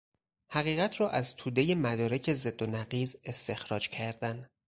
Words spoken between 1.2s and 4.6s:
تودهی مدارک ضد و نقیض استخراج کردن